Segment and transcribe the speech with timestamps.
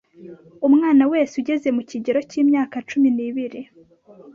[0.67, 3.61] umwana wese ugeze mu kigero cy’imyaka cumi nibiri